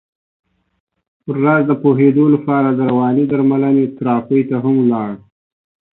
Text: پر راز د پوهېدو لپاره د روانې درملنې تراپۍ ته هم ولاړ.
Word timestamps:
پر 1.23 1.35
راز 1.43 1.61
د 1.67 1.71
پوهېدو 1.83 2.25
لپاره 2.35 2.69
د 2.73 2.79
روانې 2.91 3.23
درملنې 3.31 3.85
تراپۍ 3.97 4.41
ته 4.49 4.55
هم 4.63 4.75
ولاړ. 4.83 5.11